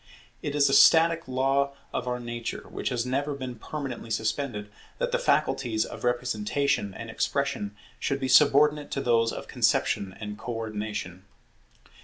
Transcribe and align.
It 0.41 0.55
is 0.55 0.67
a 0.67 0.73
static 0.73 1.27
law 1.27 1.73
of 1.93 2.07
our 2.07 2.19
nature, 2.19 2.65
which 2.67 2.89
has 2.89 3.05
never 3.05 3.35
been 3.35 3.53
permanently 3.53 4.09
suspended, 4.09 4.71
that 4.97 5.11
the 5.11 5.19
faculties 5.19 5.85
of 5.85 6.03
Representation 6.03 6.95
and 6.95 7.11
Expression 7.11 7.75
should 7.99 8.19
be 8.19 8.27
subordinate 8.27 8.89
to 8.93 9.01
those 9.01 9.31
of 9.31 9.47
Conception 9.47 10.17
and 10.19 10.39
Co 10.39 10.53
ordination. 10.55 11.25